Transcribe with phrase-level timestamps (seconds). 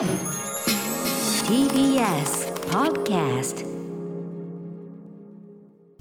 [0.00, 0.08] TBS
[2.70, 3.66] Podcast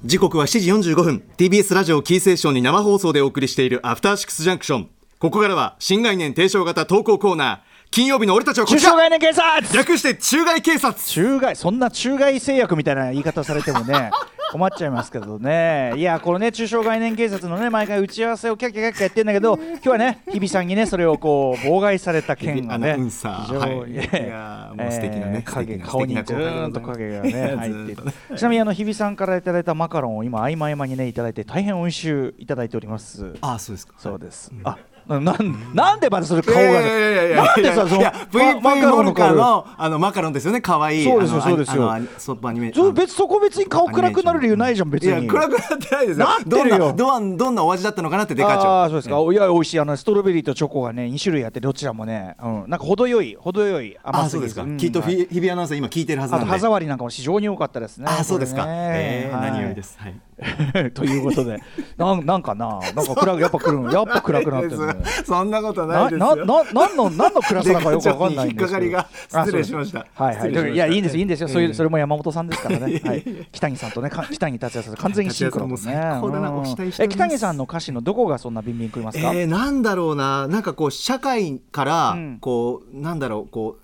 [0.05, 1.23] 時刻は7時45分。
[1.35, 4.89] TBS ラジオキーセーションに生放送でお送りしているアフターシックスジャンクション
[5.19, 7.59] ここからは新概念提唱型投稿コーナー。
[7.91, 8.91] 金曜日の俺たちはこ中ちら。
[8.91, 9.77] 小概念警察。
[9.77, 10.93] 略して中外警察。
[11.03, 14.11] 中外そんな中外製薬みたいな言い方されてもね
[14.51, 15.93] 困っちゃいますけどね。
[15.95, 23.09] いやこのね中小概念警察のね毎回打ち合わせをキャッキャキャッキャやってんだけど今日はね日比さんにねそれをこう妨害された件がね非
[23.49, 23.91] 常にはい。
[23.91, 28.03] いやーもう素敵なねえー影顔にずーんと影がね入っている
[28.37, 33.33] ちなみにあの日比さんからいただいたマカロンを今合間合間にねいただいて大変美味しゅういただいております。
[33.41, 33.93] あそうですか。
[33.97, 34.51] そうです。
[34.63, 34.77] あ
[35.09, 40.61] ななんなんでまたそれ顔がなんでさそのいやマ VV マカロモルカンのあのマカロンですよね。
[40.61, 41.91] 可愛いそうですよそうですよ。
[41.91, 45.09] あのソップアニメちょ別そこ別に顔暗くなる理由ないじゃん別に。
[45.09, 46.25] いや暗くなってないですよ。
[46.25, 46.77] なってるよ。
[46.77, 54.59] どんなどんどんなお味だったのかなってデカあ長あそうですか、いや美味しいあのストロベリーとチョコがね2種類あってどちらもね、うん、なんか程よい程よい甘すぎず。
[54.59, 54.77] あそうですか、ん。
[54.77, 55.15] きっとはい。
[55.15, 56.45] 日日比アナウンサー今聞いてるはずなんで。
[56.45, 58.71] あと歯触りなんかも非常に多かったですねあそうですか、ね。
[58.71, 59.51] えーはい。
[59.51, 59.97] 何よりです。
[59.99, 60.28] はい
[60.93, 61.59] ということで。
[61.97, 62.79] なんなんかな？
[62.95, 64.95] なんか暗くやっぱ来るやっぱ暗くなってるね。
[65.25, 66.35] そんなことなないですよ。
[66.35, 69.05] なな何の何の暗さだかよくわかんないんですけど。
[69.29, 70.05] 失礼しました。
[70.13, 70.73] はいはい。
[70.73, 71.73] いやいいんですいいんですよ、そういうええ。
[71.73, 75.95] それも山本さんですからね、はい、北木さんとねか北木達也さんと完全にシンクロですね。
[76.99, 80.47] え北木さんの歌詞のどこがそんなビンビン食いますか、えー、なんだろうな。
[80.47, 82.37] なんかこう社会からうん。
[82.39, 83.77] こう、なんだろうこ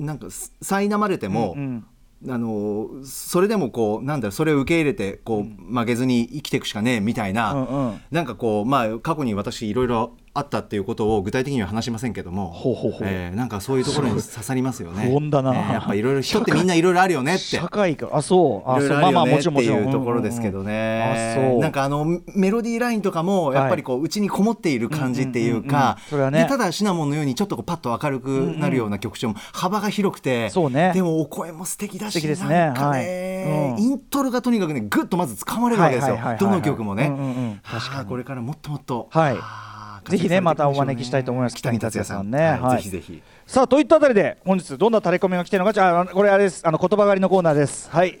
[0.00, 1.84] うなんかす苛まれても、うんうん
[2.28, 8.00] あのーそれでもこうなんだろうそれを受け入れてこう、曲げずに生きていくしかねえみたいな、うんうん。
[8.10, 15.06] なんかこうまあ過去に私いろいろあったっていうことを具体的には話しませんけどもほえーなんかそういうところに刺さりますよね。
[15.06, 17.42] 不穏だなえーやっぱいろいろ人ってみんないろいろあるよねって。
[17.44, 18.08] 社会か。
[18.12, 18.70] あそう。
[18.70, 18.98] あそう。
[18.98, 19.84] まあまあもちろんもちろん。
[19.84, 21.60] いうところですけどね、あそう。
[21.60, 26.42] なんかあのメロディーラインとかもやっぱりこう内にこもっている感じっていうかそれはね。
[26.42, 30.92] でただシナモンのようにちょっとこうパッと明るくなるような曲調も幅が広くて、そうね。
[30.94, 32.72] でもお声も素敵だし素敵ですね。
[32.74, 33.04] はい。
[33.04, 33.78] うん。
[33.78, 36.18] イントロがとにかくねぐっとまず掴まれるわけですよ。
[36.40, 37.50] どの曲もね、うんうんうん。
[37.62, 38.08] はあ確かに。
[38.08, 39.34] これからもっともっと、はい。
[39.34, 39.63] はあ
[40.04, 41.56] ぜひねまたお招きしたいと思います。
[41.56, 42.30] 北見達也さん。
[42.30, 42.58] ね。
[42.60, 43.22] はいぜひぜひ。
[43.46, 45.72] さあといったあたりで本日どんなタレコミが来てるのか。
[45.72, 46.66] じゃあこれあれです。
[46.66, 47.90] あの言葉狩りのコーナーです。
[47.90, 48.20] はい。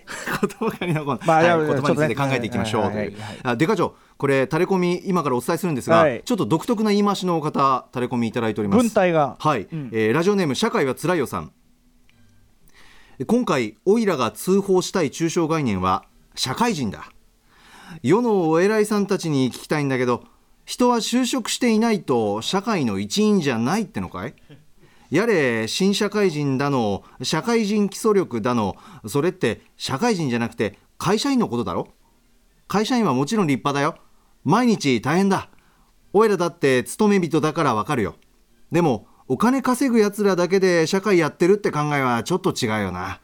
[0.58, 1.26] 言葉狩りのコーナー。
[1.26, 3.12] ま あはい言葉について考えていきましょうという。
[3.12, 6.22] ちょ長これタレコミ今からお伝えするんですが、はい。
[6.24, 8.82] ちょっと独特な言い回しの方タレコミいただいております。
[8.82, 9.36] 文体が。
[9.38, 9.90] はい、うん。
[9.92, 11.52] えーラジオネーム社会はつらいよさん。
[13.26, 17.10] 今回オイラが通報したい抽象概念は社会人だ。
[18.02, 20.24] 世のお偉いさんたちに聞きたいんだけど
[20.64, 24.34] 人は就職していないと社会の一員じゃないってのかい？
[25.10, 28.76] やれ新社会人だの社会人基礎力だの
[29.06, 31.88] それって社会人じゃなくて会社員のことだろ？
[32.66, 33.98] 会社員はもちろん立派だよ。
[34.42, 35.48] 毎日大変だ。
[36.12, 38.14] おいらだって勤め人だからわかるよ。
[38.72, 43.20] でもお金稼ぐやつらだけで社会やってるって考えはちょっと違うよな。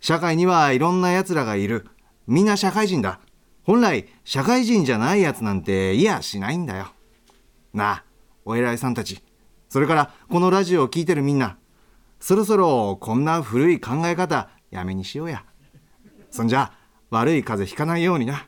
[0.00, 1.86] 社会にはいろんなやつらがいる。
[2.26, 3.20] みんな社会人だ。
[3.66, 6.86] 本来社会人じゃないやつなんていやしないんだよ。
[7.74, 8.04] なあ
[8.44, 9.20] お偉いさんたち。
[9.68, 11.58] それからこのラジオを聞いてるみんな。
[12.20, 15.44] そろそろこんな古い考え方やめにしようや。
[16.30, 16.72] そんじゃ
[17.10, 18.46] 悪い風邪ひかないようにな。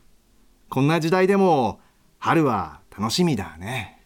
[0.70, 1.80] こんな時代でも
[2.18, 4.00] 春は楽しみだね。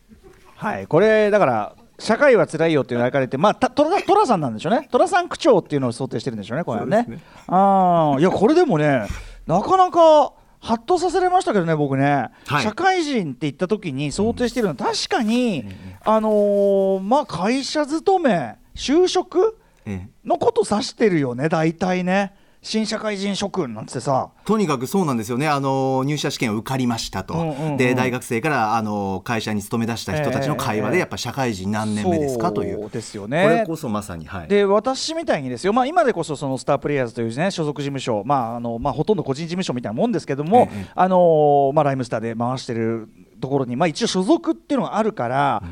[0.57, 4.89] はいこれだから社会は辛いよっていうのが書かれてまあたトラトラさんなんでしょうね。
[4.91, 7.07] トラさん区長っていうのを想定してるんでしょうねこれはね。
[7.49, 9.07] ああいやこれでもね
[9.47, 12.63] なかなかハッとさせられましたけどね僕ね、はい。
[12.63, 15.65] 社会人って言った時に想定してるのは確かに、
[16.05, 20.09] あのーまあ会社勤め就職ええ。
[20.25, 22.33] のこと指してるよね大体ね
[22.65, 24.31] 新社会人諸君なんてさ。
[24.45, 25.49] とにかくそうなんですよね。
[25.49, 27.77] あの入社試験受かりましたと、うんうんうん。
[27.77, 31.01] で大学生からあの会社に勤め出した人たちの会話で、ええ。
[31.01, 32.53] やっぱ社会人何年目ですか？
[32.53, 32.81] という。
[32.81, 43.09] そうですよこねれこそまさに、はい、で私みたいにですよ、まあ、今でこそそのスタープレイヤーズという、ね、所属事務所、まああのまあ、ほとんど個人事務所みたいなもんですけども、ええあのまあ、ライムスターで回してる
[43.41, 45.63] ところに、まあ、一応所属っていうのがあるから。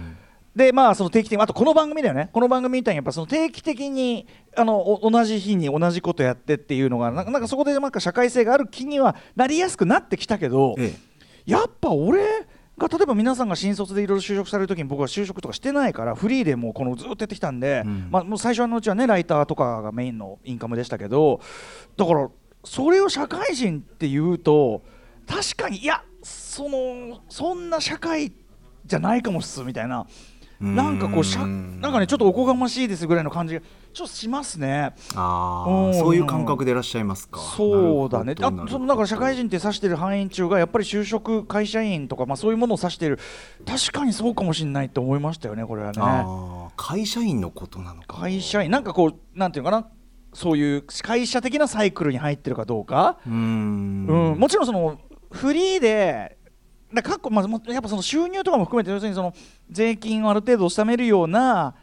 [0.61, 2.29] でまあ、その定期的にあとこの番組だよね。
[2.35, 10.93] この番組みたいにやっぱその定期的にあのお同じ日に同じことやってっていうのがなんかなんかそこでなんか社会性がある気にはなりやすくなってきたけど、え
[11.47, 12.47] やっぱ俺
[12.77, 18.09] が例えば皆さんが新卒でいろいろ就職される時に僕は就職とかしてないからフリーでもうこのずっとやってきたんで、うん。
[18.11, 21.41] まあ、もう最初のうちはねライターとかがメインのインカムでしたけど
[21.97, 22.29] だから
[22.65, 24.83] それを社会人っていうと
[25.27, 28.31] 確かにいやそのそんな社会
[28.85, 30.07] じゃないかもっすみたいな
[30.61, 31.81] なんかこうしゃうん。
[31.81, 33.61] なんかねちょっとおこがましいですぐらいの感じが
[33.93, 34.95] ちょっとしますね。
[35.15, 35.91] あうん。
[35.91, 37.41] あそういう感覚でいらっしゃいますか？
[37.41, 38.35] そうだね。
[38.41, 43.19] あそのだから社会人って指してる範囲中がやっぱり就職会社員とか、まあ、そういうものを指してる
[43.67, 46.71] 確かにそうかもしれないと思いましたよねこれはね。
[46.77, 48.19] 会社員のことなのか。
[48.19, 49.89] 会社員なんかこうなんていうのかな。
[50.33, 54.07] そういう会社的なサイクルに入ってるかどうか、うーん。
[54.07, 54.39] うん。
[54.39, 55.01] もちろんその
[55.33, 56.39] フリーで
[56.93, 59.35] だ過去、まあ、もやっぱその収入とかも含めて要するにその
[59.71, 61.75] 税金をある程度納めるような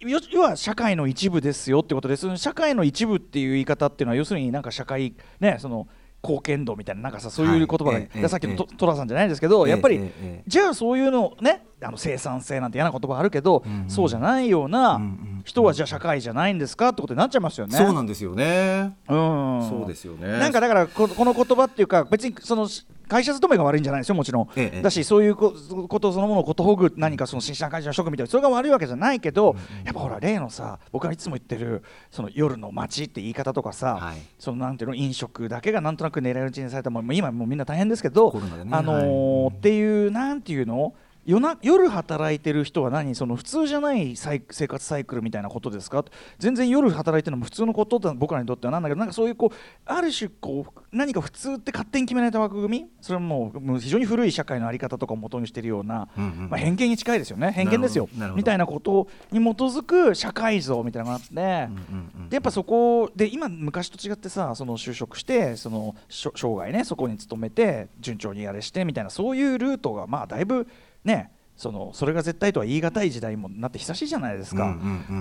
[0.00, 5.88] よ要は社会の一部ですよってことです社会の一部っていう言い方っていうのは要するになんか社会ねその
[6.22, 10.00] 貢献度みたいななんかさそういう言葉が、はいええさっきのええトトラさんじゃないですけど、やっぱり、
[10.46, 15.00] じゃあそういうのねあの生産性なんて嫌な言葉あるけど、そうじゃないような
[15.44, 17.78] 人はじゃあ社会じゃないんですかってことになっちゃいますよね。
[17.78, 18.96] そうなんですよね。
[19.08, 19.68] うん。
[19.68, 20.26] そうですよね。
[20.38, 22.68] なんかだからここの言葉っていうか別にその
[23.08, 25.54] 会社勤めが悪いんじゃないですよもちろん、ええだしそういうこ
[25.88, 34.16] ことそのものをことほぐ何かその新社会人の職みたいなそれが悪いわけじゃないけど、やっぱほら例のさ僕がいつも言ってるその夜の街って言い方とかさ、はい。
[34.38, 38.40] そのなんていうの飲食だけがなんとなく狙い撃ちにされたもう今もうみんな大変ですけど、ね。
[38.70, 39.54] あのーはい。
[39.56, 40.94] っていうなんていうの
[41.28, 43.14] 夜な夜働いてる人は何？
[43.14, 46.02] その普通じゃない生活サイクルみたいなことですか？
[46.38, 52.86] 全然夜働いてるのも普通のことだ僕らにとってはなんだけどなんかそういうこうある種こう何か普通って勝手に決められた枠組み？
[53.02, 57.52] それはもうもう非常に古い社会の在り方とかを元にしているような、うんうんまあ、偏見に近いですよね。
[57.52, 58.08] 偏見ですよ。
[58.34, 61.34] みたいなことに基づく社会像みたいなのがあって。
[61.34, 70.68] うんうんうんでやっぱそこで今昔と違ってさその就職してその生涯ねそこに勤めて順調にやれしてみたいなそういうルートがまあだいぶ
[71.04, 74.76] ねそのそれが絶対とは言い難い時代にもなって久しいじゃないですか、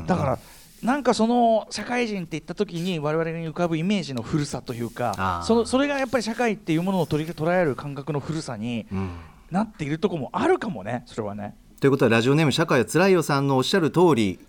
[0.05, 0.39] だから
[0.83, 9.09] なんかその社会人って言った時に我々に浮かぶイメージの古さというかそのそれがやっぱり社会っていうものを取り捉える感覚の古さにうん。
[9.51, 11.55] なっているところもあるかもねそれはね。
[11.79, 14.39] ということはラジオネーム社会はつらいよさんのおっしゃる通り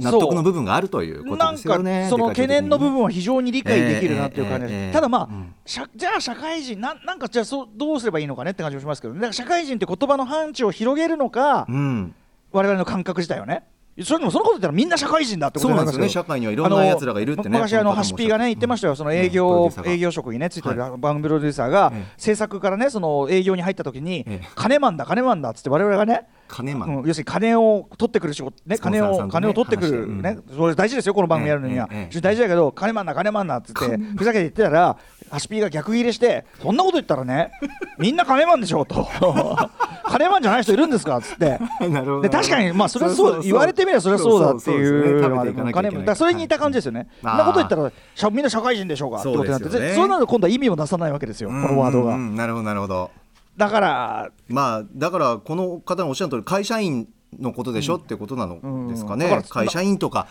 [0.00, 12.14] 納得の部分があるということなんかですよねその懸念の部分分は非常に理解できるなっていう感じです、ええええただまあ、うんしゃじゃあ社会人なんなんかじゃあそうどうすればいいのかねって感じもしますけど、ね、社会人って言葉の範疇を広げるのか、うん。
[12.52, 13.64] 我々の感覚自体をね
[14.04, 16.06] それでもそのこと言ったらみんな社会人だってことなんですよね。
[16.06, 17.50] よ社会にはいろんな奴らがいるってね。
[17.50, 18.96] 昔あのハシピーがね言ってましたよ。
[18.96, 22.04] その営業営業職にねついてるは番組プロデューサーがええ。
[22.16, 24.48] 制作からねその営業に入った時にええ。
[24.54, 30.38] 金マンだ金マンだっつって我々がね金マンうん要するに金を取ってくる仕事ね金を金を取ってくるね。
[30.54, 31.88] それ大事ですよこの番組やるのには。
[32.20, 34.96] 大事だけど金マンだ金マンだっつってふざけて言ってたら
[35.30, 37.52] ハシピーが逆ギレしてそんなこと言ったらね
[37.98, 39.08] みんな金マンでしょと
[40.10, 41.18] 金マンじゃない人いるんですか？
[41.18, 41.58] っつって。
[41.88, 42.20] なるほど。
[42.22, 47.08] で確かにまあそれはそう言われてみればそれはそうだっていうのがそれに似た感じですよね。
[47.22, 49.20] そんなこと言ったらしゃみんな社会人でしょうか？
[49.20, 51.48] ってことになってそうねなると今度は意味を出さないわけですよ。
[51.50, 52.16] このワードうんうが。
[52.16, 53.10] んなるほどなるほど。
[53.56, 57.08] だからまあだからこの方のおっしゃる通り会社員
[57.38, 59.30] のことでしょ、ってことなのですかね、うん。
[59.30, 60.26] だから会社員とか。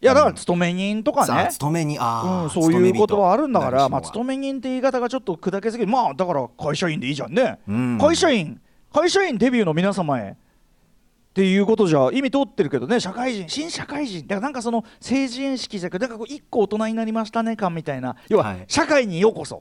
[0.00, 1.48] いやだから勤め人とかね。
[1.50, 7.98] 勤めにあー、うん、そういうことはあるんだから、まあ、勤勤め人って言い方がちょっと砕けすぎる、まあだから会社員でいいじゃんね、うん。
[8.00, 8.60] 会社員、
[8.92, 10.36] 会社員デビューの皆様へ。
[11.28, 18.64] っていうことじゃ意味通ってるけどね、社会人、新社会人、だからなんかその成人式じゃなくて、だからこう一個大人になりましたね感みたいな、要ははい。
[18.66, 19.60] 社会にようこそ、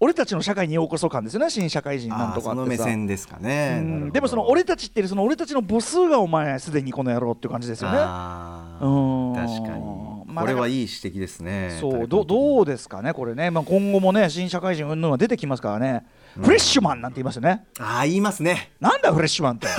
[0.00, 2.66] 俺たちの社会にようこそ感ですよね、新社会人なんとかってさ。
[2.66, 7.98] 目線ですかね、でもその俺たちっていうその俺たちの母数がお前すでにこの野郎っていう感じですよね。
[7.98, 9.34] うん。
[9.34, 16.06] 確かに、まあこれはいい指摘ですねそうどどうですかね、これね、まあ、今後もね、新社会人云々は出てきますからね、
[16.40, 18.72] フレッシュマンなんて言いますよね、ああ言いますね。
[18.80, 19.66] なんだ、フレッシュマンって。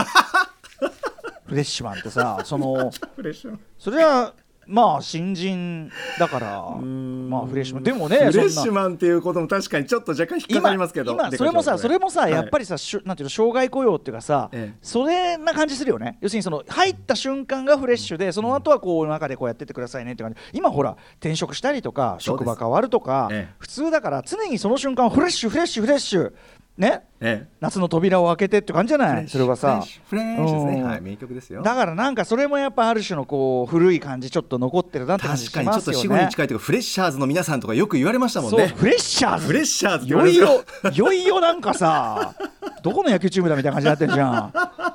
[1.45, 4.33] フレッシュマンってさ、その フレッシュそれは
[4.65, 7.75] まあ新人だから、まあフレッシュ。
[7.75, 11.11] マン、でもね、フレッシュマンっていうことも確かにちょっと若干引っかかりますけど。
[11.11, 14.77] 今今それもさそれもさ、やっぱりりさなんていうの障害雇用っていうかさ、ええ。
[14.81, 16.17] それな感じするよね。
[16.21, 20.39] 要するにその入った瞬間がフレッシュでその後はこう中でこうやってってくださいねって感じ。
[20.53, 23.55] 今ほら転職したりとか職場変わるとか、ええ。
[23.59, 26.33] 普通だから常にその瞬間フレッシュフレッシュフレッシュ
[26.77, 27.03] ね。
[27.25, 29.29] え夏の扉を開けてって感じじゃえない？
[29.29, 29.81] それはさ。
[30.09, 30.81] フレですね。
[30.81, 30.83] うん。
[30.83, 31.61] はい名曲ですよ。
[31.61, 38.67] だからなんかそれもやっぱある種のこう古い感じちょっと残ってるなって感じし確かにちょっとますよね死後に近いというかフレッシャーズの皆さんとかよく言われましたもんね。
[38.67, 40.63] フレッシャーズフレッシャーズいよいよ。
[40.93, 42.35] よいよなんかさ
[42.81, 44.53] どこの野球チームだみたいな感じになってるじゃん。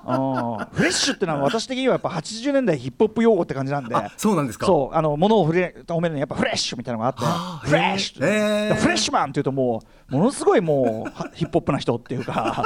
[0.08, 0.66] うん。
[0.72, 3.94] フレッシュってのは私的にはやっぱ80年代ヒップホップ用語って感じなんで。
[3.94, 4.66] あそうなんですか。
[4.66, 7.68] そうあの物を触れ褒めるのにやっぱフレッシュみたいなのがあって。
[7.68, 12.64] フレッシュ、フレッシュマンっていうともうものすごいもうはヒップホップな人っていうか。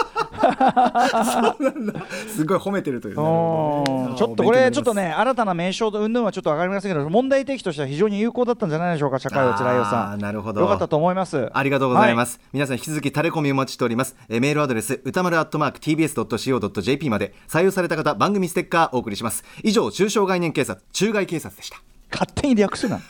[2.28, 3.22] すごい褒めてるというね。
[3.22, 4.16] うん。
[4.16, 10.18] ちょっとこれちょっとね新たな名称と云々はちょっと分かりませんけど問題提起としては非常に有効だったんじゃないでしょうか社会をつらいよさん。
[10.18, 10.60] なるほど。
[10.60, 11.48] よかったと思います。
[11.52, 14.16] ありがとうございます、皆さん引き続きタレコミお待ちしております。
[14.28, 17.22] えーメールアドレス歌丸アットマーク TBS.CO.JP まで。
[17.22, 21.80] で採用された方番組ステッカーお送りします以上中小概念警察中外警察でした。
[22.10, 23.00] 勝手に略すな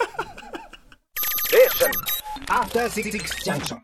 [2.49, 3.11] After Six
[3.45, 3.79] Junction.